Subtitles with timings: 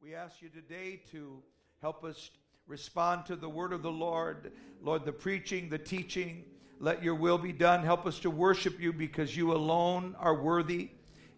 [0.00, 1.42] We ask you today to
[1.82, 2.30] help us
[2.68, 4.52] respond to the word of the Lord.
[4.80, 6.44] Lord, the preaching, the teaching,
[6.78, 7.82] let your will be done.
[7.82, 10.90] Help us to worship you because you alone are worthy,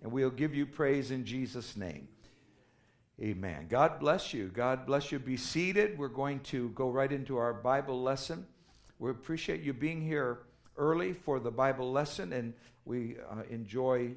[0.02, 2.06] and we'll give you praise in Jesus' name.
[3.18, 3.66] Amen.
[3.70, 4.48] God bless you.
[4.48, 5.18] God bless you.
[5.18, 5.98] Be seated.
[5.98, 8.46] We're going to go right into our Bible lesson.
[8.98, 10.40] We appreciate you being here
[10.76, 12.52] early for the Bible lesson, and
[12.84, 14.10] we uh, enjoy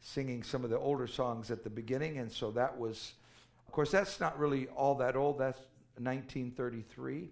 [0.00, 3.12] singing some of the older songs at the beginning, and so that was
[3.70, 5.38] of course, that's not really all that old.
[5.38, 5.60] That's
[5.96, 7.30] 1933.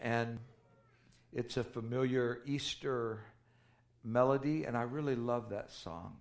[0.00, 0.38] And
[1.32, 3.24] it's a familiar Easter
[4.04, 6.18] melody, and I really love that song.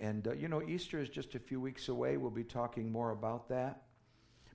[0.00, 2.16] And, uh, you know, Easter is just a few weeks away.
[2.16, 3.82] We'll be talking more about that.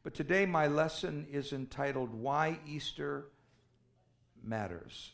[0.03, 3.27] But today, my lesson is entitled Why Easter
[4.43, 5.13] Matters.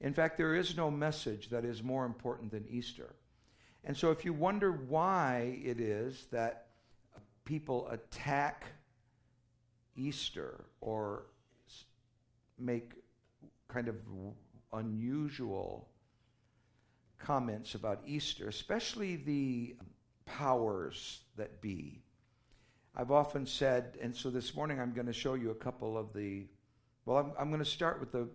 [0.00, 3.14] In fact, there is no message that is more important than Easter.
[3.86, 6.68] And so, if you wonder why it is that
[7.44, 8.64] people attack
[9.94, 11.26] Easter or
[12.58, 12.92] make
[13.68, 13.96] kind of
[14.72, 15.88] unusual
[17.18, 19.76] comments about Easter, especially the
[20.24, 22.00] powers that be.
[22.96, 26.12] I've often said, and so this morning I'm going to show you a couple of
[26.12, 26.46] the.
[27.04, 28.28] Well, I'm, I'm going to start with the.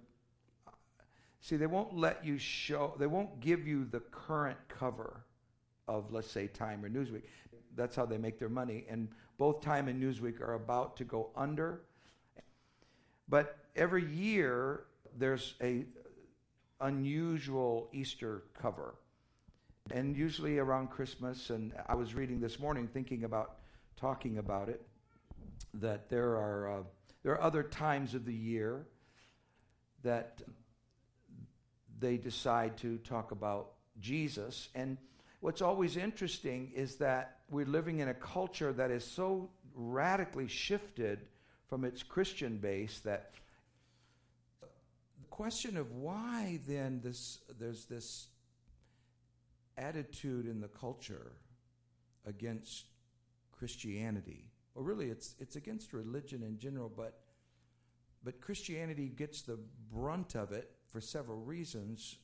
[1.42, 5.24] See, they won't let you show, they won't give you the current cover
[5.90, 7.24] of, let's say, Time or Newsweek.
[7.76, 8.86] That's how they make their money.
[8.90, 11.82] And both Time and Newsweek are about to go under.
[13.28, 14.86] But every year,
[15.18, 15.86] there's a
[16.80, 18.96] unusual Easter cover.
[19.92, 23.58] And usually around Christmas, and I was reading this morning thinking about
[23.98, 24.82] talking about it,
[25.74, 26.84] that there are, uh,
[27.24, 28.86] there are other times of the year
[30.04, 30.42] that
[32.00, 34.70] they decide to talk about Jesus.
[34.76, 34.98] And
[35.40, 41.20] what's always interesting is that we're living in a culture that is so radically shifted
[41.68, 43.32] from its Christian base that
[44.62, 48.28] the question of why then this there's this
[49.78, 51.32] attitude in the culture
[52.26, 52.86] against
[53.52, 54.46] Christianity.
[54.74, 57.20] Well, really, it's it's against religion in general, but
[58.24, 59.60] but Christianity gets the
[59.92, 62.18] brunt of it for several reasons.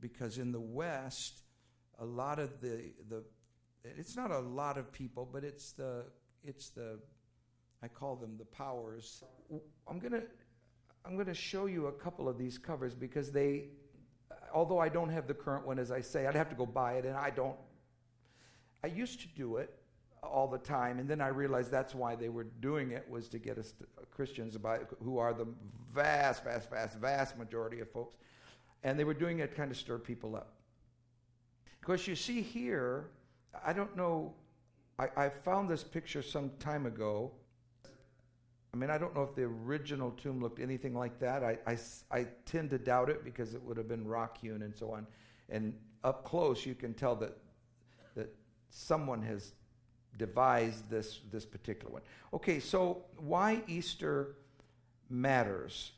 [0.00, 1.43] Because in the West,
[2.00, 3.22] a lot of the the
[3.84, 6.04] it's not a lot of people, but it's the
[6.42, 6.98] it's the
[7.82, 9.22] I call them the powers.
[9.88, 10.22] I'm gonna
[11.04, 13.66] I'm gonna show you a couple of these covers because they,
[14.54, 16.94] although I don't have the current one as I say, I'd have to go buy
[16.94, 17.56] it, and I don't.
[18.82, 19.74] I used to do it
[20.22, 23.38] all the time, and then I realized that's why they were doing it was to
[23.38, 25.46] get us to, uh, Christians by, who are the
[25.92, 28.16] vast, vast, vast, vast majority of folks,
[28.82, 30.52] and they were doing it kind of stir people up.
[31.84, 33.10] Because you see here,
[33.62, 34.32] I don't know,
[34.98, 37.30] I, I found this picture some time ago.
[38.72, 41.44] I mean, I don't know if the original tomb looked anything like that.
[41.44, 41.76] I, I,
[42.10, 45.06] I tend to doubt it because it would have been rock hewn and so on.
[45.50, 47.36] And up close, you can tell that,
[48.16, 48.34] that
[48.70, 49.52] someone has
[50.16, 52.02] devised this, this particular one.
[52.32, 54.36] Okay, so why Easter
[55.10, 55.92] matters.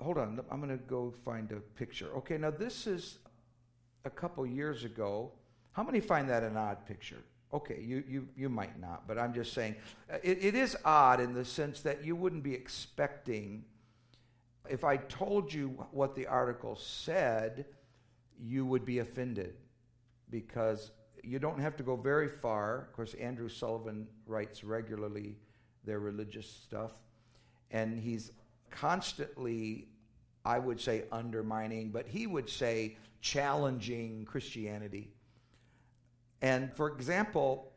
[0.00, 2.10] Hold on, I'm going to go find a picture.
[2.18, 3.18] Okay, now this is
[4.04, 5.32] a couple years ago.
[5.72, 7.22] How many find that an odd picture?
[7.52, 9.76] Okay, you, you, you might not, but I'm just saying
[10.12, 13.64] uh, it, it is odd in the sense that you wouldn't be expecting.
[14.68, 17.66] If I told you what the article said,
[18.40, 19.54] you would be offended
[20.30, 20.90] because
[21.22, 22.82] you don't have to go very far.
[22.82, 25.36] Of course, Andrew Sullivan writes regularly
[25.84, 26.92] their religious stuff,
[27.70, 28.32] and he's
[28.70, 29.86] constantly,
[30.44, 35.08] I would say, undermining, but he would say challenging Christianity.
[36.42, 37.72] And for example,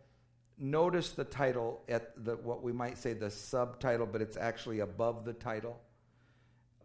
[0.59, 5.23] notice the title at the what we might say the subtitle, but it's actually above
[5.23, 5.79] the title.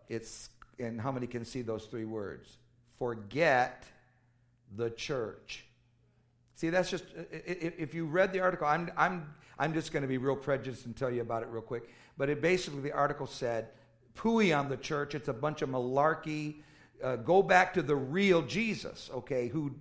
[0.08, 2.56] It's and how many can see those three words?
[2.98, 3.84] Forget
[4.76, 5.64] the church.
[6.54, 10.18] See, that's just if you read the article, I'm I'm I'm just going to be
[10.18, 11.90] real prejudiced and tell you about it real quick.
[12.16, 13.70] But it basically the article said,
[14.14, 15.16] "Pooey on the church.
[15.16, 16.62] It's a bunch of malarkey
[17.02, 19.74] uh, go back to the real Jesus, okay, who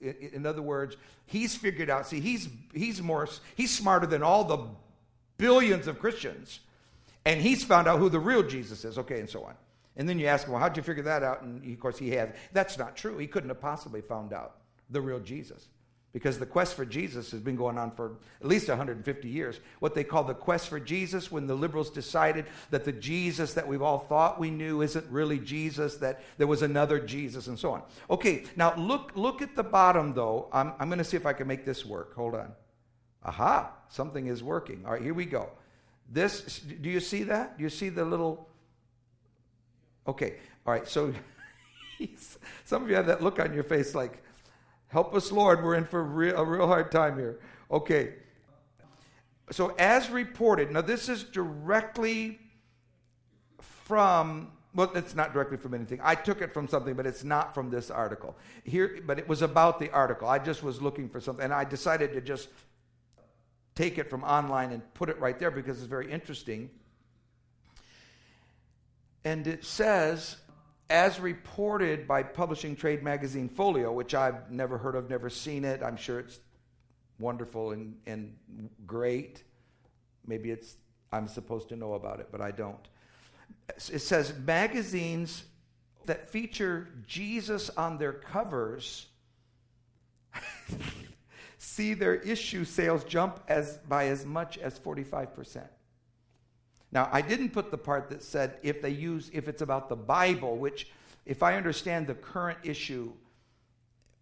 [0.00, 4.58] in other words, he's figured out, see, he's he's more he's smarter than all the
[5.38, 6.60] billions of Christians.
[7.24, 9.54] And he's found out who the real Jesus is, okay, and so on.
[9.96, 11.42] And then you ask him, well, how'd you figure that out?
[11.42, 12.30] And of course, he has.
[12.52, 13.18] That's not true.
[13.18, 14.56] He couldn't have possibly found out
[14.90, 15.68] the real Jesus.
[16.12, 19.60] Because the quest for Jesus has been going on for at least 150 years.
[19.78, 23.66] What they call the quest for Jesus, when the liberals decided that the Jesus that
[23.66, 27.72] we've all thought we knew isn't really Jesus, that there was another Jesus, and so
[27.72, 27.82] on.
[28.10, 30.48] Okay, now look, look at the bottom, though.
[30.52, 32.14] I'm, I'm going to see if I can make this work.
[32.14, 32.52] Hold on.
[33.24, 34.84] Aha, something is working.
[34.84, 35.48] All right, here we go.
[36.10, 37.56] This, do you see that?
[37.56, 38.48] Do you see the little.
[40.06, 40.34] Okay,
[40.66, 41.14] all right, so
[42.64, 44.22] some of you have that look on your face like,
[44.92, 45.64] Help us, Lord.
[45.64, 47.40] We're in for a real, a real hard time here.
[47.70, 48.12] Okay.
[49.50, 52.38] So, as reported, now this is directly
[53.58, 55.98] from, well, it's not directly from anything.
[56.02, 58.36] I took it from something, but it's not from this article.
[58.64, 60.28] Here, but it was about the article.
[60.28, 62.50] I just was looking for something, and I decided to just
[63.74, 66.68] take it from online and put it right there because it's very interesting.
[69.24, 70.36] And it says
[70.92, 75.82] as reported by publishing trade magazine Folio, which I've never heard of, never seen it.
[75.82, 76.38] I'm sure it's
[77.18, 78.36] wonderful and, and
[78.86, 79.42] great.
[80.26, 80.76] Maybe it's
[81.10, 82.88] I'm supposed to know about it, but I don't.
[83.74, 85.44] It says magazines
[86.04, 89.06] that feature Jesus on their covers
[91.58, 95.62] see their issue sales jump as by as much as 45%.
[96.92, 99.96] Now, I didn't put the part that said if they use, if it's about the
[99.96, 100.88] Bible, which,
[101.24, 103.12] if I understand the current issue,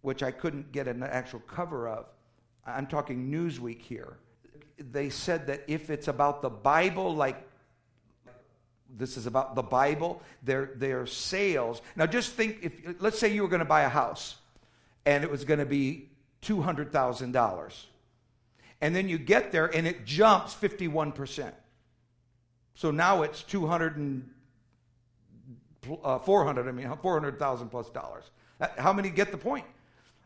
[0.02, 2.06] which I couldn't get an actual cover of,
[2.64, 4.16] I'm talking Newsweek here.
[4.78, 7.44] They said that if it's about the Bible, like
[8.96, 11.82] this is about the Bible, their, their sales.
[11.96, 14.36] Now, just think if, let's say you were going to buy a house
[15.04, 16.08] and it was going to be
[16.42, 17.84] $200,000.
[18.80, 21.52] And then you get there and it jumps 51%.
[22.80, 24.26] So now it's 200 and
[26.02, 28.24] uh, 400, I mean, 400,000 plus dollars.
[28.78, 29.66] How many get the point?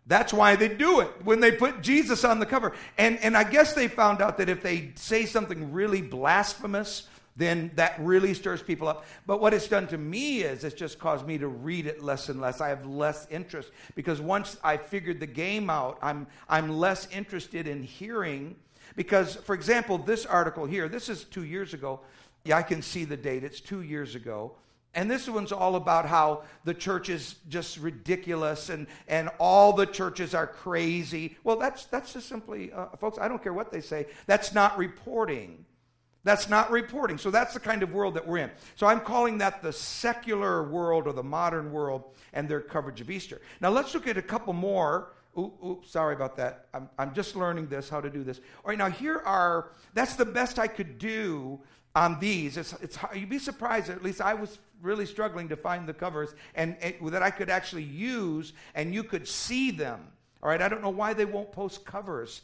[0.07, 2.73] That's why they do it when they put Jesus on the cover.
[2.97, 7.73] And, and I guess they found out that if they say something really blasphemous, then
[7.75, 9.05] that really stirs people up.
[9.27, 12.29] But what it's done to me is it's just caused me to read it less
[12.29, 12.61] and less.
[12.61, 17.67] I have less interest because once I figured the game out, I'm, I'm less interested
[17.67, 18.55] in hearing.
[18.95, 21.99] Because, for example, this article here, this is two years ago.
[22.45, 23.43] Yeah, I can see the date.
[23.43, 24.53] It's two years ago.
[24.95, 29.87] And this one's all about how the church is just ridiculous and, and all the
[29.87, 31.37] churches are crazy.
[31.43, 34.79] Well, that's, that's just simply, uh, folks, I don't care what they say, that's not
[34.79, 35.65] reporting.
[36.23, 37.19] That's not reporting.
[37.19, 38.51] So that's the kind of world that we're in.
[38.77, 43.11] So I'm calling that the secular world or the modern world and their coverage of
[43.11, 43.41] Easter.
[43.61, 45.13] Now let's look at a couple more.
[45.37, 46.69] Oops, sorry about that.
[46.73, 48.39] I'm, I'm just learning this, how to do this.
[48.65, 51.61] All right, now here are, that's the best I could do
[51.95, 52.57] on these.
[52.57, 56.35] It's, it's, you'd be surprised, at least I was really struggling to find the covers
[56.55, 60.09] and, and that I could actually use and you could see them.
[60.43, 62.43] All right, I don't know why they won't post covers,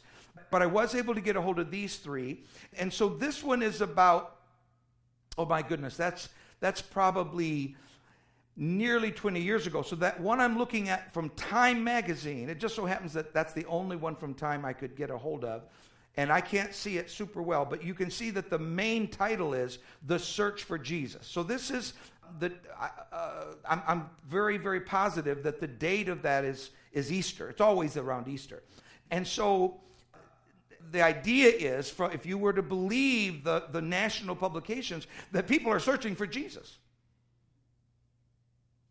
[0.49, 2.43] but I was able to get a hold of these three.
[2.79, 4.37] And so this one is about,
[5.37, 6.29] oh my goodness, that's,
[6.61, 7.75] that's probably
[8.55, 9.81] nearly 20 years ago.
[9.81, 13.53] So that one I'm looking at from Time Magazine, it just so happens that that's
[13.53, 15.63] the only one from Time I could get a hold of
[16.17, 19.53] and I can't see it super well, but you can see that the main title
[19.53, 21.25] is The Search for Jesus.
[21.25, 21.93] So this is
[22.39, 22.51] the,
[23.11, 27.49] uh, I'm, I'm, very, very positive that the date of that is, is Easter.
[27.49, 28.61] It's always around Easter.
[29.09, 29.79] And so
[30.91, 35.71] the idea is, for, if you were to believe the, the national publications, that people
[35.71, 36.77] are searching for Jesus.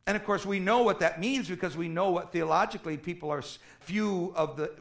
[0.06, 3.42] And of course, we know what that means because we know what theologically people are,
[3.80, 4.72] few of the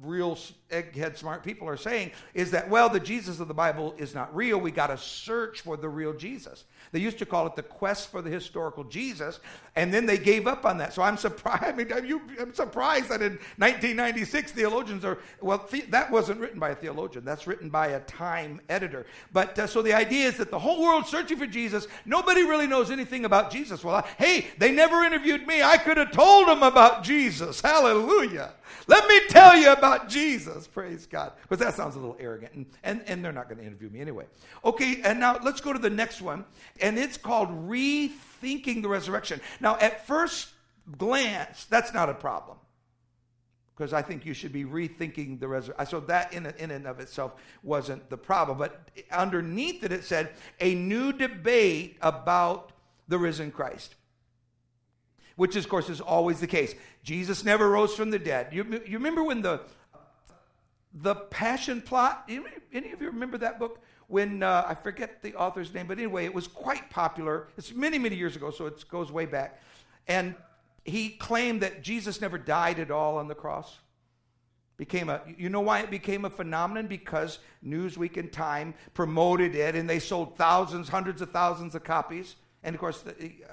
[0.00, 0.38] real
[0.70, 4.34] egghead smart people are saying is that, well, the Jesus of the Bible is not
[4.34, 4.58] real.
[4.58, 6.64] We got to search for the real Jesus.
[6.92, 9.38] They used to call it the quest for the historical Jesus,
[9.76, 10.92] and then they gave up on that.
[10.92, 11.62] So I'm surprised.
[11.64, 15.68] I mean, you, I'm surprised that in 1996 theologians are well.
[15.88, 17.24] That wasn't written by a theologian.
[17.24, 19.06] That's written by a Time editor.
[19.32, 21.86] But uh, so the idea is that the whole world's searching for Jesus.
[22.04, 23.84] Nobody really knows anything about Jesus.
[23.84, 25.62] Well, I, hey, they never interviewed me.
[25.62, 27.60] I could have told them about Jesus.
[27.60, 28.52] Hallelujah.
[28.86, 30.59] Let me tell you about Jesus.
[30.66, 31.32] Praise God.
[31.42, 32.52] Because that sounds a little arrogant.
[32.54, 34.26] And, and, and they're not going to interview me anyway.
[34.64, 36.44] Okay, and now let's go to the next one.
[36.80, 39.40] And it's called Rethinking the Resurrection.
[39.60, 40.48] Now, at first
[40.98, 42.58] glance, that's not a problem.
[43.76, 45.86] Because I think you should be rethinking the resurrection.
[45.86, 48.58] So that in, in and of itself wasn't the problem.
[48.58, 52.72] But underneath it, it said a new debate about
[53.08, 53.94] the risen Christ
[55.40, 56.74] which of course is always the case.
[57.02, 58.48] Jesus never rose from the dead.
[58.52, 59.62] You, you remember when the
[60.92, 62.28] the Passover Plot?
[62.72, 63.80] Any of you remember that book?
[64.08, 67.46] When uh, I forget the author's name, but anyway, it was quite popular.
[67.56, 69.62] It's many many years ago, so it goes way back.
[70.08, 70.34] And
[70.84, 73.78] he claimed that Jesus never died at all on the cross
[74.80, 79.76] became a you know why it became a phenomenon because newsweek and time promoted it
[79.76, 83.04] and they sold thousands hundreds of thousands of copies and of course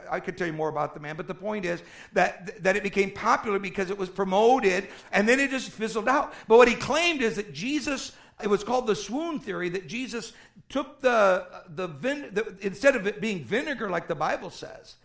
[0.09, 1.81] i could tell you more about the man but the point is
[2.13, 6.33] that that it became popular because it was promoted and then it just fizzled out
[6.47, 10.33] but what he claimed is that jesus it was called the swoon theory that jesus
[10.69, 14.95] took the the, vin, the instead of it being vinegar like the bible says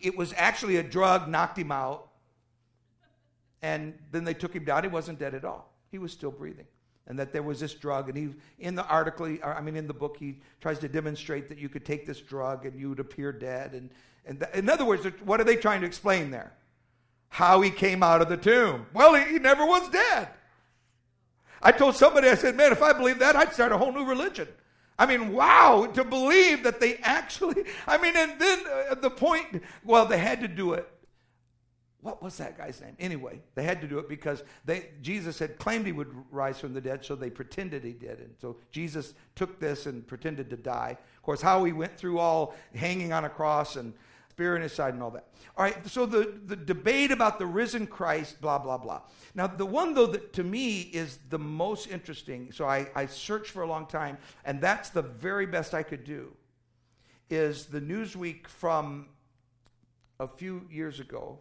[0.00, 2.08] it was actually a drug knocked him out
[3.62, 4.84] and then they took him down.
[4.84, 5.72] He wasn't dead at all.
[5.90, 6.66] He was still breathing.
[7.08, 8.08] And that there was this drug.
[8.08, 11.58] And he, in the article, I mean, in the book, he tries to demonstrate that
[11.58, 13.72] you could take this drug and you would appear dead.
[13.72, 13.90] And,
[14.26, 16.52] and th- in other words, what are they trying to explain there?
[17.30, 18.86] How he came out of the tomb.
[18.92, 20.28] Well, he, he never was dead.
[21.62, 24.04] I told somebody, I said, man, if I believed that, I'd start a whole new
[24.04, 24.46] religion.
[24.98, 29.62] I mean, wow, to believe that they actually, I mean, and then uh, the point,
[29.82, 30.88] well, they had to do it
[32.00, 32.94] what was that guy's name?
[33.00, 36.72] Anyway, they had to do it because they, Jesus had claimed he would rise from
[36.72, 38.20] the dead, so they pretended he did.
[38.20, 40.96] And so Jesus took this and pretended to die.
[41.16, 43.92] Of course, how he went through all hanging on a cross and
[44.30, 45.26] spear in his side and all that.
[45.56, 49.00] All right, so the, the debate about the risen Christ, blah, blah, blah.
[49.34, 53.50] Now, the one, though, that to me is the most interesting, so I, I searched
[53.50, 56.32] for a long time, and that's the very best I could do,
[57.28, 59.08] is the Newsweek from
[60.20, 61.40] a few years ago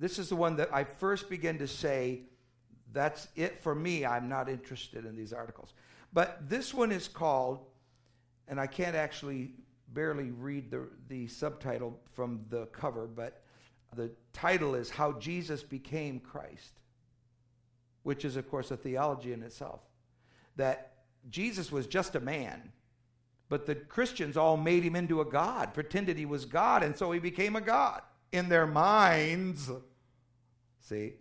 [0.00, 2.22] this is the one that I first began to say,
[2.92, 4.04] that's it for me.
[4.06, 5.74] I'm not interested in these articles.
[6.12, 7.60] But this one is called,
[8.48, 9.52] and I can't actually
[9.92, 13.42] barely read the, the subtitle from the cover, but
[13.94, 16.80] the title is How Jesus Became Christ,
[18.02, 19.80] which is, of course, a theology in itself.
[20.56, 20.92] That
[21.28, 22.72] Jesus was just a man,
[23.50, 27.12] but the Christians all made him into a God, pretended he was God, and so
[27.12, 28.00] he became a God
[28.32, 29.70] in their minds.
[30.80, 31.14] See?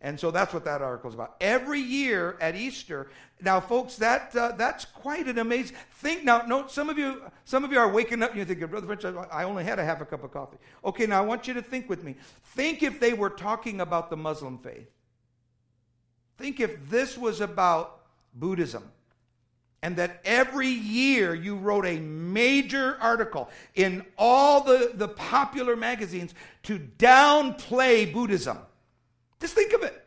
[0.00, 1.36] And so that's what that article is about.
[1.40, 3.08] Every year at Easter,
[3.40, 6.24] now, folks, that uh, that's quite an amazing thing.
[6.24, 8.86] Now, no, some of you, some of you are waking up and you're thinking, Brother
[8.86, 10.58] French, I only had a half a cup of coffee.
[10.84, 12.14] Okay, now I want you to think with me.
[12.54, 14.90] Think if they were talking about the Muslim faith.
[16.38, 18.02] Think if this was about
[18.34, 18.84] Buddhism
[19.82, 26.34] and that every year you wrote a major article in all the, the popular magazines
[26.64, 28.58] to downplay Buddhism.
[29.40, 30.02] Just think of it.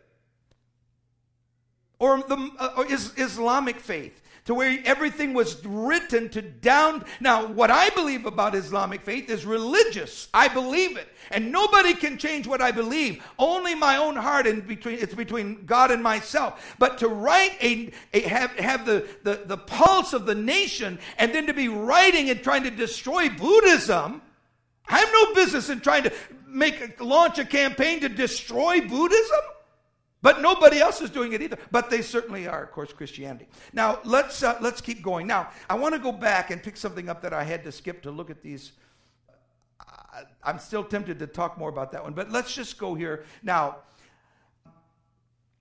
[2.00, 7.04] Or the uh, or is, Islamic faith, to where everything was written to down.
[7.20, 10.30] Now, what I believe about Islamic faith is religious.
[10.34, 11.08] I believe it.
[11.30, 13.22] And nobody can change what I believe.
[13.38, 16.76] Only my own heart and between it's between God and myself.
[16.80, 21.36] But to write a, a have, have the, the, the pulse of the nation and
[21.36, 24.22] then to be writing and trying to destroy Buddhism,
[24.88, 26.14] I have no business in trying to
[26.50, 29.40] make launch a campaign to destroy Buddhism?
[30.22, 31.58] But nobody else is doing it either.
[31.72, 33.48] But they certainly are, of course, Christianity.
[33.72, 35.28] Now let's uh, let's keep going.
[35.28, 38.02] Now I want to go back and pick something up that I had to skip
[38.04, 38.74] to look at these.
[40.44, 43.78] I'm still tempted to talk more about that one, but let's just go here now.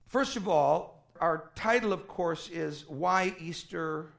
[0.07, 4.11] First of all, our title, of course, is "Why Easter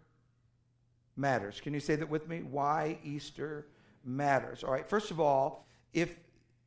[1.17, 2.43] Matters." Can you say that with me?
[2.43, 3.67] Why Easter
[4.05, 4.65] matters.
[4.65, 4.89] All right.
[4.89, 6.17] First of all, if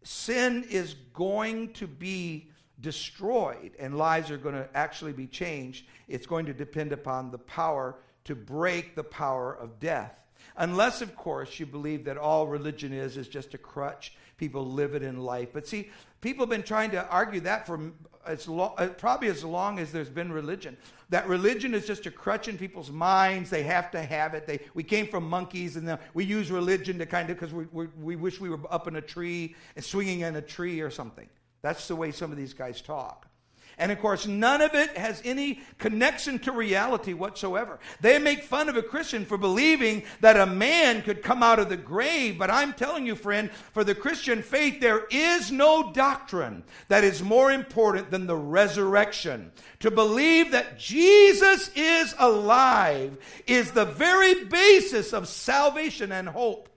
[0.04, 2.50] sin is going to be
[2.82, 7.38] destroyed and lives are going to actually be changed, it's going to depend upon the
[7.38, 7.96] power
[8.26, 10.23] to break the power of death.
[10.58, 14.14] Unless, of course, you believe that all religion is is just a crutch.
[14.38, 15.50] People live it in life.
[15.54, 15.90] But see,
[16.22, 17.92] people have been trying to argue that for
[18.26, 20.78] as uh, probably as long as there's been religion.
[21.10, 23.50] That religion is just a crutch in people's minds.
[23.50, 24.48] They have to have it.
[24.48, 27.88] They, we came from monkeys, and we use religion to kind of because we, we,
[28.02, 31.28] we wish we were up in a tree and swinging in a tree or something.
[31.62, 33.28] That's the way some of these guys talk.
[33.78, 37.80] And of course, none of it has any connection to reality whatsoever.
[38.02, 41.70] They make fun of a Christian for believing that a man could come out of
[41.70, 42.38] the grave.
[42.38, 47.24] But I'm telling you, friend, for the Christian faith, there is no doctrine that is
[47.24, 49.52] more important than the resurrection.
[49.80, 56.70] To believe that Jesus is alive is the very basis of salvation and hope.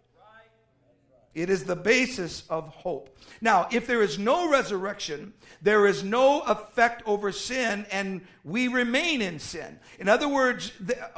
[1.37, 3.15] It is the basis of hope.
[3.43, 9.21] Now, if there is no resurrection, there is no effect over sin, and we remain
[9.21, 9.79] in sin.
[9.99, 10.73] In other words,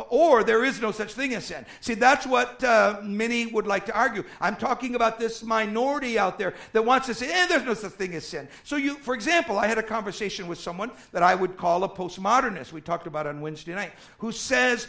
[0.08, 1.64] or there is no such thing as sin.
[1.80, 4.24] See, that's what uh, many would like to argue.
[4.40, 7.92] I'm talking about this minority out there that wants to say, eh, there's no such
[7.92, 8.48] thing as sin.
[8.64, 11.88] So, you, for example, I had a conversation with someone that I would call a
[11.88, 12.72] postmodernist.
[12.72, 14.88] We talked about on Wednesday night, who says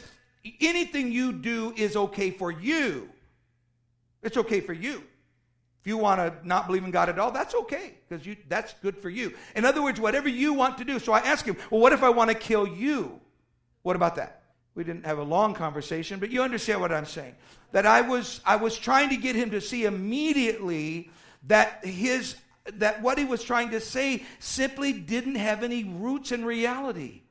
[0.60, 3.10] anything you do is okay for you.
[4.24, 5.04] It's okay for you.
[5.90, 8.96] You want to not believe in God at all, that's okay because you that's good
[8.96, 9.34] for you.
[9.56, 11.00] In other words, whatever you want to do.
[11.00, 13.20] So I asked him, "Well, what if I want to kill you?
[13.82, 14.44] What about that?"
[14.76, 17.34] We didn't have a long conversation, but you understand what I'm saying.
[17.72, 21.10] That I was I was trying to get him to see immediately
[21.48, 22.36] that his
[22.74, 27.24] that what he was trying to say simply didn't have any roots in reality.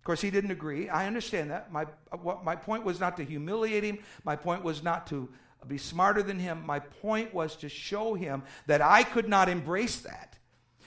[0.00, 0.90] Of course, he didn't agree.
[0.90, 1.72] I understand that.
[1.72, 1.86] My,
[2.20, 3.98] what, my point was not to humiliate him.
[4.24, 5.30] My point was not to
[5.66, 6.64] be smarter than him.
[6.64, 10.36] My point was to show him that I could not embrace that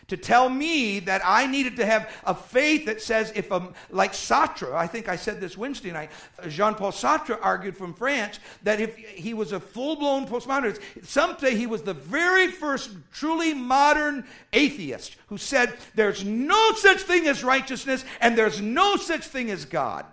[0.10, 4.14] to tell me that I needed to have a faith that says, if a, like
[4.14, 6.10] Sartre, I think I said this Wednesday night,
[6.48, 11.38] Jean Paul Sartre argued from France that if he was a full blown postmodernist, some
[11.38, 17.28] say he was the very first truly modern atheist who said, there's no such thing
[17.28, 20.06] as righteousness and there's no such thing as God.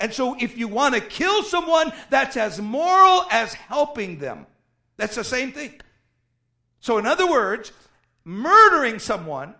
[0.00, 4.46] And so if you want to kill someone, that's as moral as helping them.
[4.96, 5.80] That's the same thing.
[6.80, 7.72] So, in other words,
[8.24, 9.54] murdering someone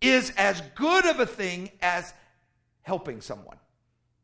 [0.00, 2.12] is as good of a thing as
[2.82, 3.56] helping someone.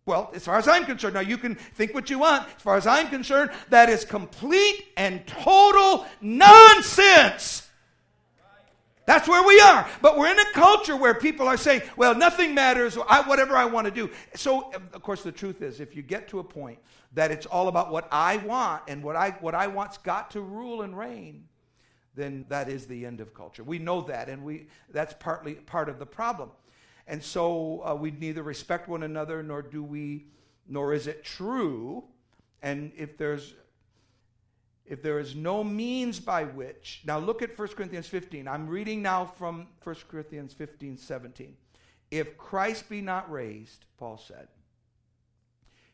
[0.04, 2.49] Well, as far as I'm concerned, now you can think what you want.
[2.57, 7.62] As far as I'm concerned, that is complete and total nonsense.
[9.12, 9.87] That's where we are.
[10.00, 13.66] But we're in a culture where people are saying, well, nothing matters, I, whatever I
[13.66, 14.09] want to do.
[14.35, 16.78] So, of course, the truth is, if you get to a point
[17.12, 20.40] that it's all about what I want and what I, what I want's got to
[20.40, 21.45] rule and reign,
[22.14, 23.62] then that is the end of culture.
[23.62, 26.49] We know that, and we, that's partly part of the problem.
[27.07, 30.25] And so uh, we neither respect one another, nor do we,
[30.66, 32.04] nor is it true.
[32.62, 33.52] And if there's
[34.87, 38.49] if there is no means by which, now look at 1 Corinthians 15.
[38.49, 41.57] I'm reading now from 1 Corinthians 15, 17.
[42.11, 44.49] If Christ be not raised, Paul said,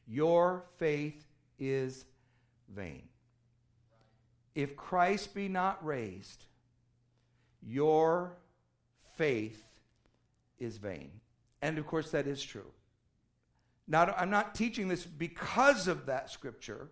[0.07, 1.26] your faith
[1.59, 2.07] is
[2.75, 3.02] vain
[4.59, 6.47] if Christ be not raised,
[7.62, 8.33] your
[9.16, 9.62] faith
[10.59, 11.12] is vain.
[11.62, 12.73] And of course, that is true.
[13.87, 16.88] Now, I'm not teaching this because of that scripture,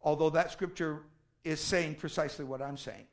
[0.00, 1.02] although that scripture
[1.44, 3.06] is saying precisely what I'm saying.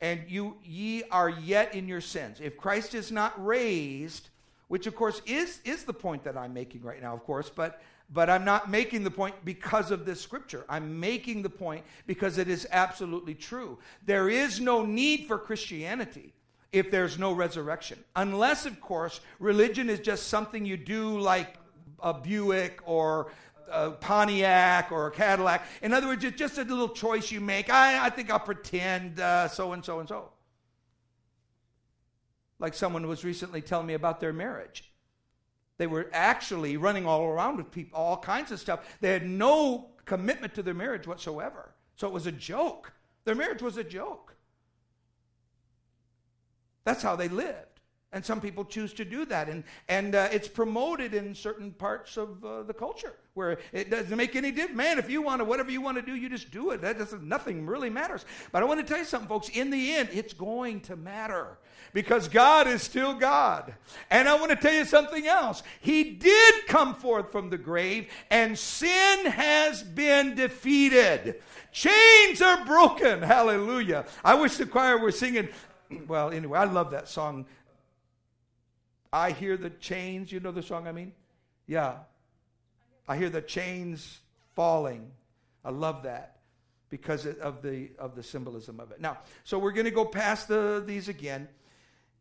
[0.00, 2.40] And you ye are yet in your sins.
[2.40, 4.30] If Christ is not raised,
[4.68, 7.82] which of course is, is the point that I'm making right now, of course, but
[8.12, 10.64] but I'm not making the point because of this scripture.
[10.68, 13.78] I'm making the point because it is absolutely true.
[14.04, 16.32] There is no need for Christianity
[16.72, 18.02] if there's no resurrection.
[18.16, 21.54] Unless, of course, religion is just something you do like
[22.02, 23.30] a Buick or
[23.72, 25.66] a Pontiac or a Cadillac.
[25.82, 27.70] In other words, it's just a little choice you make.
[27.70, 29.18] I, I think I'll pretend
[29.50, 30.30] so and so and so.
[32.58, 34.92] Like someone was recently telling me about their marriage.
[35.78, 38.80] They were actually running all around with people, all kinds of stuff.
[39.00, 41.74] They had no commitment to their marriage whatsoever.
[41.96, 42.92] So it was a joke.
[43.24, 44.36] Their marriage was a joke.
[46.84, 47.69] That's how they lived.
[48.12, 49.48] And some people choose to do that.
[49.48, 54.16] And, and uh, it's promoted in certain parts of uh, the culture where it doesn't
[54.16, 54.76] make any difference.
[54.76, 56.80] Man, if you want to, whatever you want to do, you just do it.
[56.80, 58.24] That doesn't, nothing really matters.
[58.50, 59.48] But I want to tell you something, folks.
[59.50, 61.58] In the end, it's going to matter
[61.92, 63.74] because God is still God.
[64.10, 65.62] And I want to tell you something else.
[65.80, 71.40] He did come forth from the grave, and sin has been defeated.
[71.72, 73.22] Chains are broken.
[73.22, 74.06] Hallelujah.
[74.24, 75.48] I wish the choir were singing.
[76.06, 77.46] Well, anyway, I love that song.
[79.12, 80.30] I hear the chains.
[80.30, 81.12] You know the song I mean?
[81.66, 81.94] Yeah.
[83.08, 84.20] I hear the chains
[84.54, 85.10] falling.
[85.64, 86.36] I love that
[86.90, 89.00] because of the of the symbolism of it.
[89.00, 91.48] Now, so we're going to go past the, these again.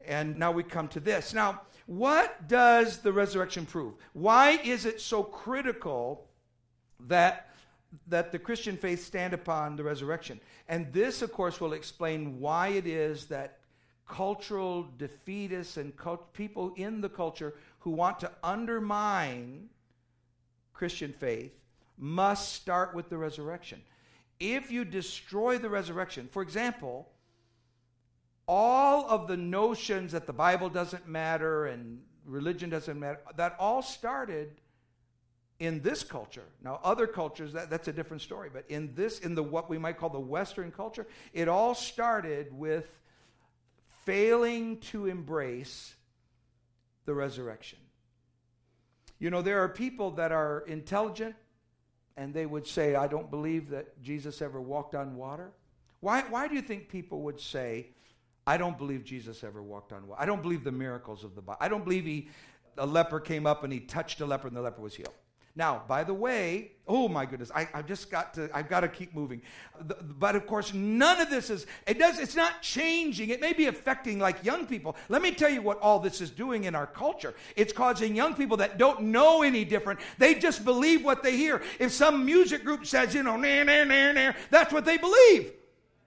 [0.06, 1.34] And now we come to this.
[1.34, 3.96] Now, what does the resurrection prove?
[4.14, 6.28] Why is it so critical
[7.08, 7.50] that,
[8.08, 10.40] that the Christian faith stand upon the resurrection?
[10.68, 13.59] And this, of course, will explain why it is that
[14.10, 19.70] cultural defeatists and cult- people in the culture who want to undermine
[20.74, 21.54] Christian faith
[21.98, 23.82] must start with the resurrection.
[24.40, 27.08] If you destroy the resurrection, for example,
[28.48, 33.82] all of the notions that the Bible doesn't matter and religion doesn't matter, that all
[33.82, 34.50] started
[35.60, 36.46] in this culture.
[36.64, 39.78] Now, other cultures, that, that's a different story, but in this, in the what we
[39.78, 42.99] might call the Western culture, it all started with
[44.10, 45.94] failing to embrace
[47.06, 47.78] the resurrection.
[49.20, 51.36] You know, there are people that are intelligent
[52.18, 55.52] and they would say, I don't believe that Jesus ever walked on water.
[56.00, 57.90] Why, why do you think people would say,
[58.48, 60.20] I don't believe Jesus ever walked on water.
[60.20, 61.60] I don't believe the miracles of the Bible.
[61.62, 62.30] I don't believe he,
[62.80, 65.14] a leper came up and he touched a leper and the leper was healed.
[65.56, 68.88] Now, by the way, oh my goodness, I, have just got to, I've got to
[68.88, 69.42] keep moving.
[69.88, 73.30] The, but of course, none of this is, it does, it's not changing.
[73.30, 74.96] It may be affecting like young people.
[75.10, 77.34] Let me tell you what all this is doing in our culture.
[77.56, 80.00] It's causing young people that don't know any different.
[80.18, 81.62] They just believe what they hear.
[81.80, 85.52] If some music group says, you know, nah, nah, nah, nah, that's what they believe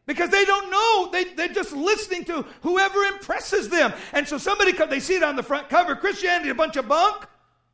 [0.06, 1.10] because they don't know.
[1.12, 3.92] They, they're just listening to whoever impresses them.
[4.12, 6.88] And so somebody, comes, they see it on the front cover Christianity, a bunch of
[6.88, 7.26] bunk.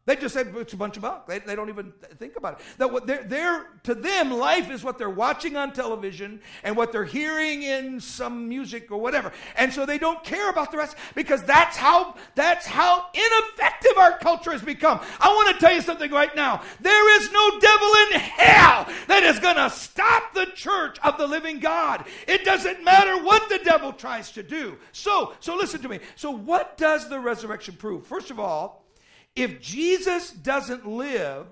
[0.08, 1.26] They just say it's a bunch of bunk.
[1.26, 2.66] They, they don't even think about it.
[2.78, 6.92] That what they're, they're, to them, life is what they're watching on television and what
[6.92, 9.32] they're hearing in some music or whatever.
[9.54, 14.16] And so they don't care about the rest because that's how that's how ineffective our
[14.16, 14.98] culture has become.
[15.20, 16.62] I want to tell you something right now.
[16.80, 21.26] There is no devil in hell that is going to stop the church of the
[21.26, 22.06] living God.
[22.26, 24.78] It doesn't matter what the devil tries to do.
[24.92, 26.00] So, so listen to me.
[26.16, 28.06] So what does the resurrection prove?
[28.06, 28.87] First of all,
[29.34, 31.46] if Jesus doesn't live,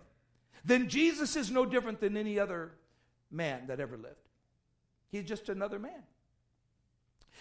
[0.65, 2.73] then Jesus is no different than any other
[3.31, 4.17] man that ever lived.
[5.11, 6.03] He's just another man.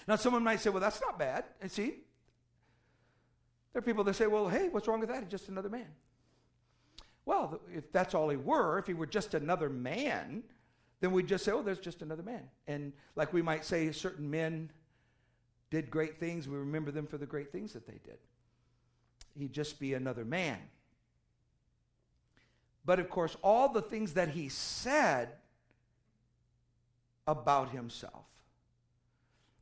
[0.07, 1.45] Now, someone might say, well, that's not bad.
[1.61, 1.95] And see,
[3.73, 5.23] there are people that say, well, hey, what's wrong with that?
[5.23, 5.87] He's just another man.
[7.25, 10.43] Well, if that's all he were, if he were just another man,
[11.01, 12.43] then we'd just say, oh, there's just another man.
[12.67, 14.69] And like we might say, certain men
[15.71, 18.19] did great things, we remember them for the great things that they did
[19.37, 20.57] he'd just be another man.
[22.85, 25.29] But of course, all the things that he said
[27.27, 28.25] about himself,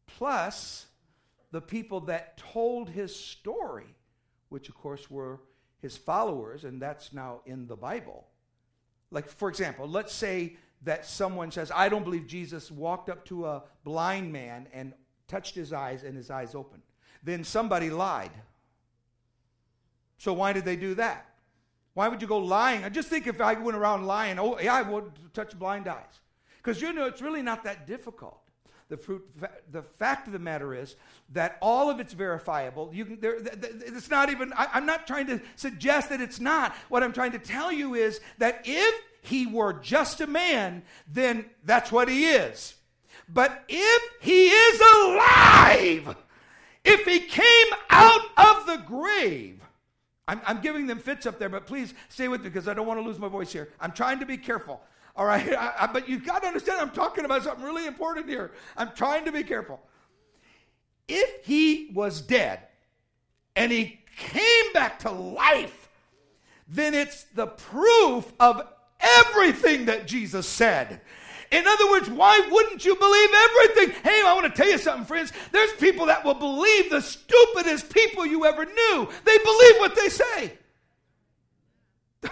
[0.06, 0.88] plus
[1.52, 3.96] the people that told his story,
[4.50, 5.40] which of course were
[5.82, 8.28] his followers, and that's now in the Bible.
[9.12, 13.46] Like, for example, let's say that someone says, I don't believe Jesus walked up to
[13.46, 14.94] a blind man and
[15.28, 16.84] touched his eyes and his eyes opened.
[17.24, 18.32] Then somebody lied.
[20.24, 21.26] So why did they do that?
[21.96, 22.86] Why would you go lying?
[22.86, 26.22] I just think if I went around lying, oh, yeah, I would touch blind eyes.
[26.60, 28.40] Because you know, it's really not that difficult.
[28.88, 29.22] The, fruit,
[29.70, 30.96] the fact of the matter is
[31.34, 32.90] that all of it's verifiable.
[32.94, 36.74] You can, there, it's not even, I, I'm not trying to suggest that it's not.
[36.88, 41.50] What I'm trying to tell you is that if he were just a man, then
[41.66, 42.76] that's what he is.
[43.28, 46.16] But if he is alive,
[46.86, 49.60] if he came out of the grave,
[50.28, 52.88] I'm, I'm giving them fits up there, but please stay with me because I don't
[52.88, 53.70] want to lose my voice here.
[53.80, 54.82] I'm trying to be careful.
[55.16, 58.30] All right, I, I, but you've got to understand I'm talking about something really important
[58.30, 58.52] here.
[58.78, 59.82] I'm trying to be careful.
[61.08, 62.60] If he was dead
[63.56, 65.90] and he came back to life,
[66.68, 68.66] then it's the proof of
[69.00, 71.02] everything that Jesus said.
[71.54, 74.02] In other words, why wouldn't you believe everything?
[74.04, 75.32] Hey, I want to tell you something, friends.
[75.52, 79.08] There's people that will believe the stupidest people you ever knew.
[79.24, 80.54] They believe what they say.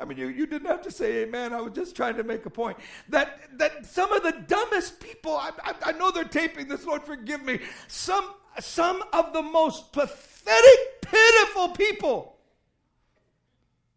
[0.00, 1.52] I mean, you, you didn't have to say amen.
[1.52, 2.78] I was just trying to make a point.
[3.10, 7.02] That, that some of the dumbest people, I, I, I know they're taping this, Lord,
[7.02, 7.60] forgive me.
[7.88, 12.38] Some, some of the most pathetic, pitiful people.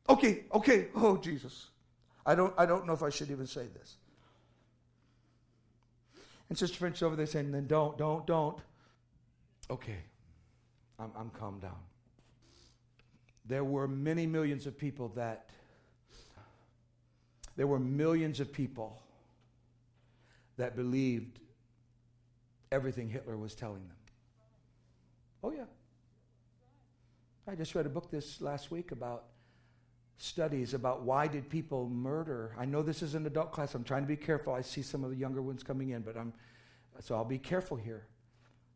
[0.09, 0.87] Okay, okay.
[0.95, 1.67] Oh, Jesus.
[2.25, 3.97] I don't, I don't know if I should even say this.
[6.49, 8.59] And Sister French over there saying, then don't, don't, don't.
[9.69, 9.97] Okay,
[10.99, 11.79] I'm, I'm calmed down.
[13.45, 15.49] There were many millions of people that,
[17.55, 19.01] there were millions of people
[20.57, 21.39] that believed
[22.71, 23.97] everything Hitler was telling them.
[25.43, 25.65] Oh, yeah.
[27.47, 29.25] I just read a book this last week about
[30.17, 32.55] studies about why did people murder.
[32.57, 33.75] I know this is an adult class.
[33.75, 34.53] I'm trying to be careful.
[34.53, 36.33] I see some of the younger ones coming in, but I'm
[36.99, 38.05] so I'll be careful here.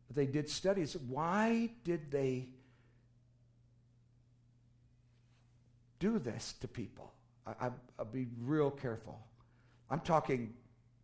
[0.08, 0.96] But they did studies.
[0.96, 2.48] Why did they
[5.98, 7.12] do this to people?
[7.46, 9.18] I, will be real careful.
[9.90, 10.52] I'm talking.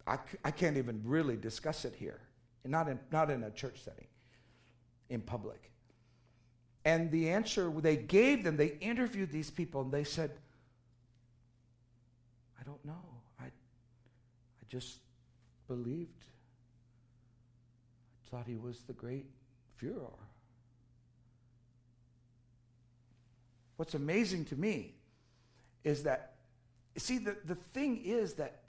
[0.07, 2.20] I, I can't even really discuss it here,
[2.64, 4.07] not in not in a church setting,
[5.09, 5.70] in public.
[6.85, 10.33] And the answer they gave them, they interviewed these people and they said,
[12.61, 13.03] I don't know.
[13.40, 14.99] I, I just
[15.66, 16.25] believed.
[18.27, 19.27] I thought he was the great
[19.81, 20.11] Fuhrer.
[23.77, 24.94] What's amazing to me
[25.85, 26.35] is that,
[26.97, 28.61] see, the, the thing is that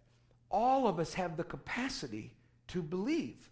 [0.50, 2.32] all of us have the capacity
[2.70, 3.50] to believe,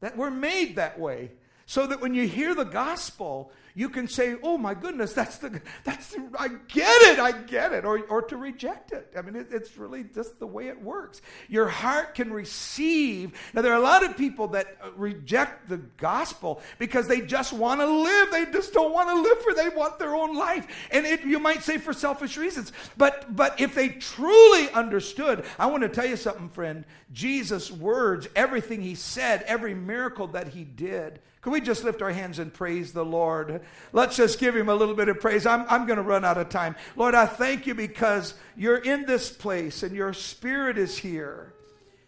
[0.00, 1.32] that we're made that way.
[1.66, 5.60] So that when you hear the gospel, you can say, "Oh my goodness, that's the
[5.84, 9.12] that's the, I get it, I get it," or or to reject it.
[9.16, 11.20] I mean, it, it's really just the way it works.
[11.48, 13.38] Your heart can receive.
[13.52, 17.52] Now, there are a lot of people that uh, reject the gospel because they just
[17.52, 18.30] want to live.
[18.30, 19.52] They just don't want to live for.
[19.52, 22.72] They want their own life, and it, you might say for selfish reasons.
[22.96, 26.84] But but if they truly understood, I want to tell you something, friend.
[27.12, 32.10] Jesus' words, everything he said, every miracle that he did can we just lift our
[32.10, 33.60] hands and praise the Lord?
[33.92, 35.46] Let's just give him a little bit of praise.
[35.46, 36.74] I'm, I'm going to run out of time.
[36.96, 41.54] Lord, I thank you because you're in this place and your spirit is here.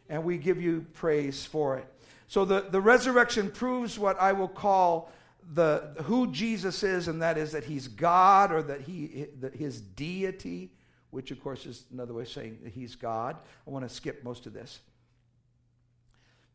[0.08, 1.86] And we give you praise for it.
[2.26, 5.12] So the, the resurrection proves what I will call
[5.54, 9.80] the who Jesus is, and that is that he's God or that he that his
[9.80, 10.72] deity,
[11.12, 13.36] which of course is another way of saying that he's God.
[13.64, 14.80] I want to skip most of this.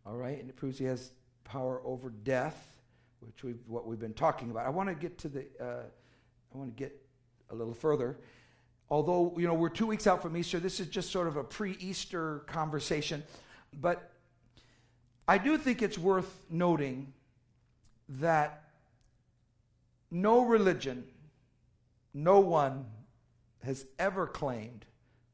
[0.06, 1.12] All right, and it proves he has
[1.46, 2.72] power over death
[3.26, 4.66] which we've, what we've been talking about.
[4.66, 5.84] I want to get to the, uh,
[6.54, 6.96] I want to get
[7.50, 8.18] a little further.
[8.90, 11.44] Although, you know, we're two weeks out from Easter, this is just sort of a
[11.44, 13.24] pre Easter conversation.
[13.80, 14.12] But
[15.28, 17.14] I do think it's worth noting
[18.08, 18.64] that
[20.12, 21.06] no religion,
[22.14, 22.86] no one
[23.64, 24.86] has ever claimed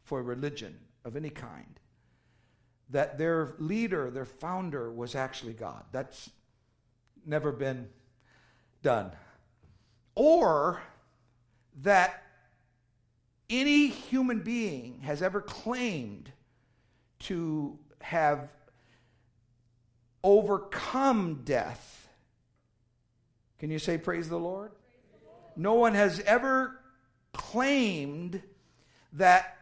[0.04, 1.80] for religion of any kind
[2.92, 5.84] that their leader, their founder, was actually God.
[5.92, 6.30] That's
[7.30, 7.88] never been
[8.82, 9.12] done.
[10.16, 10.82] Or
[11.84, 12.24] that
[13.50, 16.32] any human being has ever claimed
[17.20, 18.52] to have
[20.24, 22.10] overcome death.
[23.60, 24.72] Can you say, Praise the Lord?
[25.56, 26.80] No one has ever
[27.34, 28.42] claimed
[29.14, 29.58] that.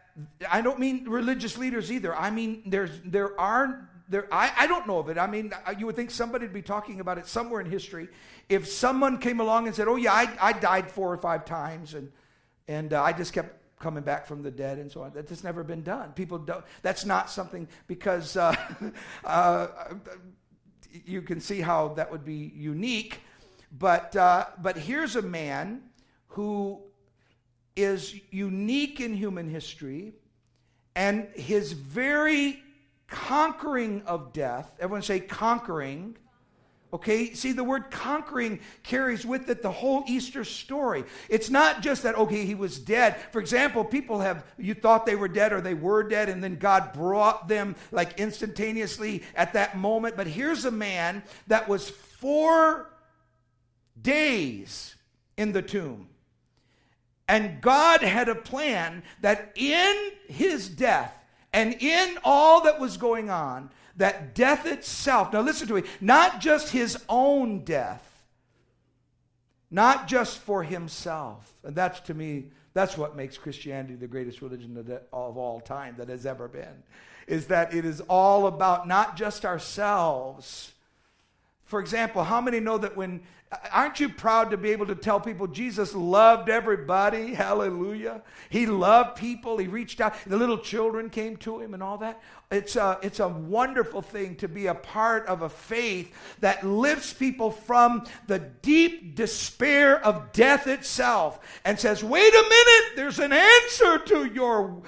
[0.50, 2.14] I don't mean religious leaders either.
[2.14, 5.18] I mean, there's, there are there, I, I don't know of it.
[5.18, 8.08] I mean, you would think somebody would be talking about it somewhere in history.
[8.48, 11.94] If someone came along and said, "Oh yeah, I, I died four or five times,
[11.94, 12.10] and
[12.66, 15.62] and uh, I just kept coming back from the dead and so on," that's never
[15.62, 16.12] been done.
[16.12, 16.64] People don't.
[16.82, 18.56] That's not something because uh,
[19.24, 19.68] uh,
[21.04, 23.20] you can see how that would be unique.
[23.78, 25.82] But uh, but here's a man
[26.28, 26.80] who
[27.76, 30.14] is unique in human history,
[30.96, 32.62] and his very
[33.08, 34.74] conquering of death.
[34.78, 36.16] Everyone say conquering.
[36.90, 41.04] Okay, see, the word conquering carries with it the whole Easter story.
[41.28, 43.16] It's not just that, okay, he was dead.
[43.30, 46.56] For example, people have, you thought they were dead or they were dead, and then
[46.56, 50.16] God brought them like instantaneously at that moment.
[50.16, 52.90] But here's a man that was four
[54.00, 54.94] days
[55.36, 56.08] in the tomb.
[57.28, 61.14] And God had a plan that in his death,
[61.52, 66.40] and in all that was going on, that death itself, now listen to me, not
[66.40, 68.04] just his own death,
[69.70, 71.52] not just for himself.
[71.64, 76.08] And that's to me, that's what makes Christianity the greatest religion of all time that
[76.08, 76.82] has ever been,
[77.26, 80.72] is that it is all about not just ourselves.
[81.68, 83.20] For example, how many know that when
[83.72, 87.32] Aren't you proud to be able to tell people Jesus loved everybody?
[87.34, 88.20] Hallelujah.
[88.50, 89.56] He loved people.
[89.56, 90.14] He reached out.
[90.26, 92.20] The little children came to him and all that.
[92.50, 97.14] It's a, it's a wonderful thing to be a part of a faith that lifts
[97.14, 103.32] people from the deep despair of death itself and says, wait a minute, there's an
[103.32, 104.82] answer to your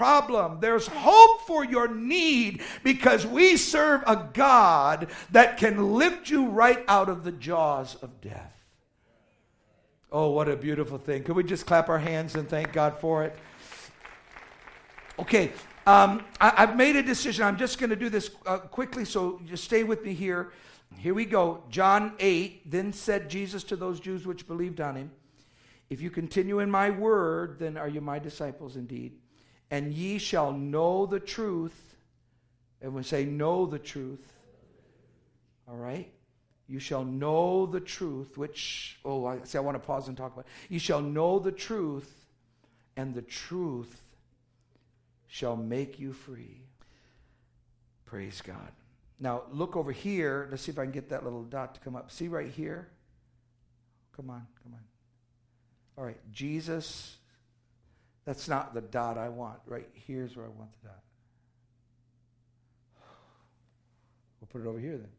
[0.00, 0.56] problem.
[0.60, 6.82] There's hope for your need because we serve a God that can lift you right
[6.88, 8.56] out of the jaws of death.
[10.10, 11.22] Oh, what a beautiful thing.
[11.22, 13.36] Could we just clap our hands and thank God for it?
[15.18, 15.52] Okay,
[15.86, 17.44] um, I, have made a decision.
[17.44, 20.50] I'm just going to do this uh, quickly, so just stay with me here.
[20.96, 21.62] Here we go.
[21.68, 25.10] John 8 Then said Jesus to those Jews which believed on him,
[25.90, 29.19] If you continue in my word, then are you my disciples indeed
[29.70, 31.94] and ye shall know the truth.
[32.82, 34.26] And we say, know the truth.
[35.68, 36.10] All right?
[36.66, 40.32] You shall know the truth, which, oh, I see, I want to pause and talk
[40.32, 40.46] about.
[40.46, 40.72] It.
[40.72, 42.12] You shall know the truth,
[42.96, 44.00] and the truth
[45.26, 46.62] shall make you free.
[48.06, 48.72] Praise God.
[49.18, 50.48] Now, look over here.
[50.50, 52.10] Let's see if I can get that little dot to come up.
[52.10, 52.88] See right here?
[54.16, 54.80] Come on, come on.
[55.98, 57.16] All right, Jesus
[58.24, 59.58] that's not the dot I want.
[59.66, 61.02] Right here's where I want the dot.
[64.40, 65.10] We'll put it over here then.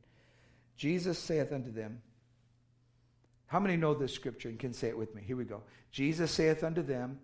[0.77, 2.01] Jesus saith unto them,
[3.47, 5.21] How many know this scripture and can say it with me?
[5.25, 5.61] Here we go.
[5.91, 7.19] Jesus saith unto them,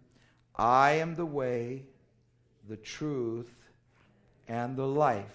[0.56, 1.86] I am the way,
[2.68, 3.68] the truth,
[4.48, 5.26] and the life.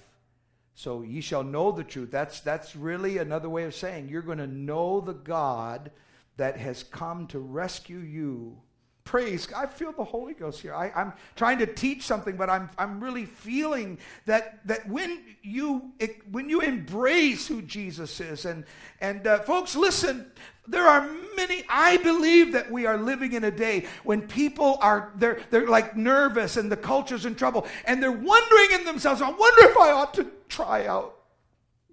[0.74, 2.10] So ye shall know the truth.
[2.10, 5.90] That's that's really another way of saying you're going to know the God
[6.36, 8.58] that has come to rescue you.
[9.04, 9.52] Praise.
[9.52, 10.74] I feel the Holy Ghost here.
[10.74, 15.92] I, am trying to teach something, but I'm, I'm really feeling that, that when, you,
[16.30, 18.64] when you embrace who Jesus is, and,
[19.00, 20.30] and uh, folks, listen,
[20.68, 25.12] there are many, I believe that we are living in a day when people are,
[25.16, 29.30] they're, they're like nervous and the culture's in trouble, and they're wondering in themselves, I
[29.30, 31.21] wonder if I ought to try out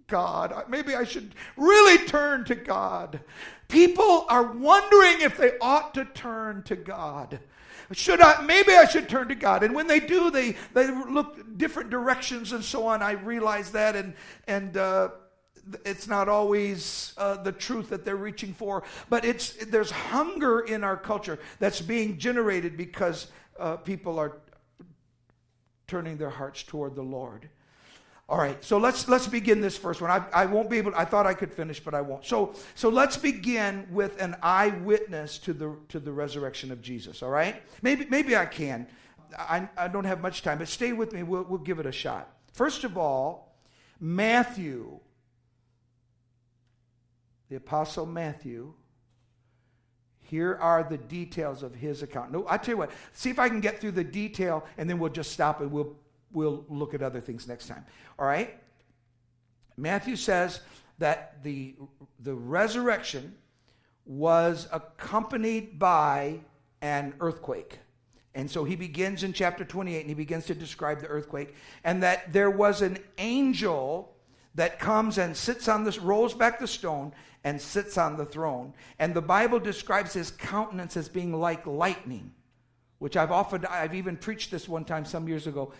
[0.10, 0.66] God.
[0.68, 3.22] Maybe I should really turn to God.
[3.68, 7.40] People are wondering if they ought to turn to God.
[7.92, 8.42] Should I?
[8.42, 9.64] Maybe I should turn to God.
[9.64, 13.02] And when they do, they they look different directions and so on.
[13.02, 14.14] I realize that, and
[14.48, 14.76] and.
[14.78, 15.10] Uh,
[15.86, 20.84] it's not always uh, the truth that they're reaching for, but it's there's hunger in
[20.84, 23.28] our culture that's being generated because
[23.60, 24.38] uh, people are
[25.86, 27.50] turning their hearts toward the Lord.
[28.30, 30.12] All right, so let's let's begin this first one.
[30.12, 30.94] I, I won't be able.
[30.96, 32.24] I thought I could finish, but I won't.
[32.24, 37.24] So so let's begin with an eyewitness to the to the resurrection of Jesus.
[37.24, 38.86] All right, maybe maybe I can.
[39.36, 41.24] I, I don't have much time, but stay with me.
[41.24, 42.32] We'll we'll give it a shot.
[42.54, 43.58] First of all,
[44.00, 45.00] Matthew,
[47.50, 48.74] the apostle Matthew.
[50.20, 52.32] Here are the details of his account.
[52.32, 52.92] No, I tell you what.
[53.14, 55.96] See if I can get through the detail, and then we'll just stop and we'll
[56.32, 57.86] we'll look at other things next time.
[58.18, 58.60] All right?
[59.78, 60.62] Matthew says
[61.00, 61.76] that the,
[62.20, 63.36] the resurrection
[64.06, 66.40] was accompanied by
[66.82, 67.80] an earthquake.
[68.36, 71.56] And so he begins in chapter 28 and he begins to describe the earthquake.
[71.84, 74.14] And that there was an angel
[74.56, 77.14] that comes and sits on this, rolls back the stone
[77.44, 78.74] and sits on the throne.
[79.00, 82.32] And the Bible describes his countenance as being like lightning,
[83.00, 85.72] which I've often, I've even preached this one time some years ago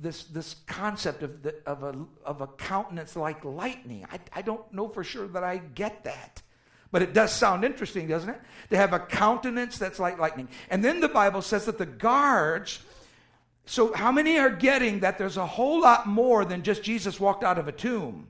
[0.00, 4.06] this, this concept of, the, of, a, of a countenance like lightning.
[4.10, 6.42] I, I don't know for sure that I get that.
[6.90, 8.40] But it does sound interesting, doesn't it?
[8.70, 10.48] To have a countenance that's like lightning.
[10.70, 12.80] And then the Bible says that the guards,
[13.64, 17.44] so how many are getting that there's a whole lot more than just Jesus walked
[17.44, 18.26] out of a tomb?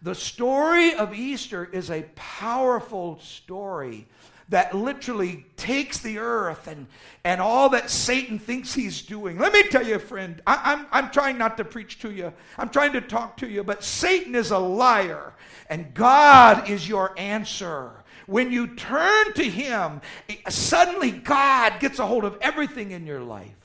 [0.00, 4.08] The story of Easter is a powerful story
[4.52, 6.86] that literally takes the earth and,
[7.24, 9.38] and all that Satan thinks he's doing.
[9.38, 12.68] Let me tell you, friend, I, I'm, I'm trying not to preach to you, I'm
[12.68, 15.32] trying to talk to you, but Satan is a liar,
[15.70, 17.92] and God is your answer.
[18.26, 20.02] When you turn to Him,
[20.48, 23.61] suddenly God gets a hold of everything in your life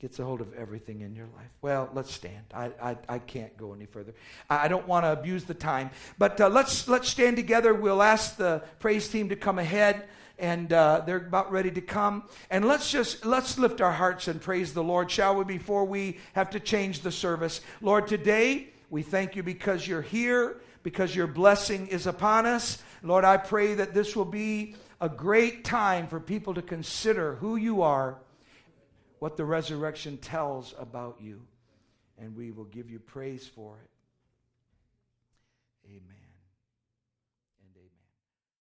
[0.00, 1.50] gets a hold of everything in your life.
[1.60, 2.42] Well, let's stand.
[2.54, 4.14] I, I, I can't go any further.
[4.48, 5.90] I, I don't want to abuse the time.
[6.16, 7.74] But uh, let's, let's stand together.
[7.74, 10.04] We'll ask the praise team to come ahead.
[10.38, 12.24] And uh, they're about ready to come.
[12.48, 15.44] And let's just let's lift our hearts and praise the Lord, shall we?
[15.44, 20.62] Before we have to change the service, Lord, today we thank you because you're here,
[20.82, 22.82] because your blessing is upon us.
[23.02, 27.56] Lord, I pray that this will be a great time for people to consider who
[27.56, 28.16] you are
[29.20, 31.40] what the resurrection tells about you.
[32.18, 33.90] And we will give you praise for it.